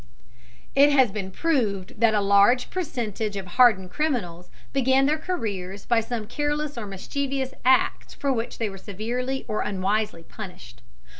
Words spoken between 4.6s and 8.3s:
begin their careers by some careless or mischievous act